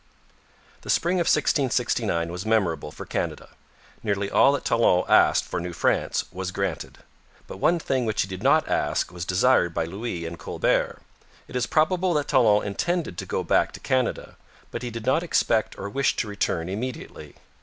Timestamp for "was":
2.31-2.43, 6.31-6.49, 9.11-9.25